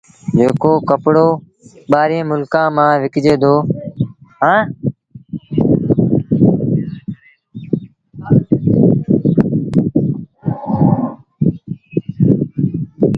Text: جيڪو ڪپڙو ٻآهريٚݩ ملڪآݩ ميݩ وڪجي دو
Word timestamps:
جيڪو 0.37 0.71
ڪپڙو 0.89 1.27
ٻآهريٚݩ 1.91 2.29
ملڪآݩ 2.29 2.73
ميݩ 2.75 2.99
وڪجي 3.01 3.35
دو 3.41 3.55